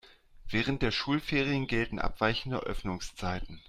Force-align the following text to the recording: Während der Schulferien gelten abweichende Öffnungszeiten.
Während 0.49 0.81
der 0.81 0.89
Schulferien 0.89 1.67
gelten 1.67 1.99
abweichende 1.99 2.61
Öffnungszeiten. 2.61 3.59